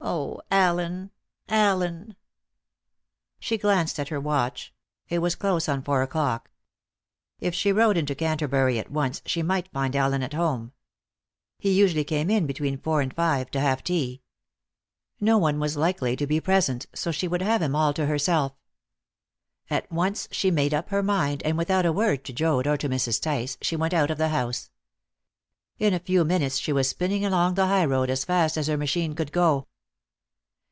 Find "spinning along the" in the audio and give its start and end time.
26.88-27.66